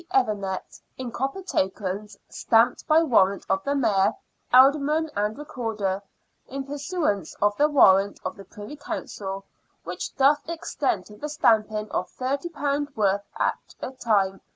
[0.11, 4.15] Evenet in copper tokens, stamped by warrant of the Mayor,
[4.51, 6.01] Aldermen, and Recorder,
[6.47, 9.45] in pursuance of the warrant of the Privy Council,
[9.83, 14.39] which doth extend to the stamping of £30 worth at a time, £30."